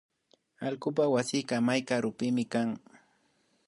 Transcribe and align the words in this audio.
Allkupak 0.67 1.09
wasika 1.15 1.55
may 1.67 1.81
karupimi 1.89 2.43
kan 2.53 2.69